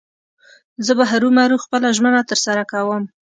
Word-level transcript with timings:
زه 0.85 0.91
به 0.97 1.05
هرو 1.11 1.29
مرو 1.37 1.57
خپله 1.63 1.87
ژمنه 1.97 2.21
تر 2.29 2.37
سره 2.45 2.63
کوم. 2.71 3.03